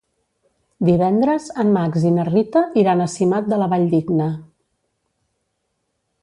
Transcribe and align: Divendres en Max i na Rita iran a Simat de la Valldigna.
Divendres 0.87 1.49
en 1.63 1.69
Max 1.75 2.07
i 2.11 2.13
na 2.15 2.25
Rita 2.29 2.63
iran 2.85 3.05
a 3.05 3.07
Simat 3.17 3.53
de 3.53 3.61
la 3.65 3.69
Valldigna. 3.75 4.31